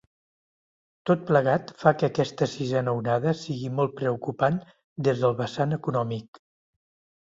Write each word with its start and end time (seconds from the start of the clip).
Tot 1.09 1.27
plegat 1.27 1.73
fa 1.83 1.93
que 1.99 2.09
aquesta 2.09 2.49
sisena 2.55 2.97
onada 3.03 3.37
sigui 3.45 3.73
molt 3.83 3.97
preocupant 4.03 4.61
des 5.11 5.25
del 5.29 5.41
vessant 5.47 5.83
econòmic. 5.83 6.47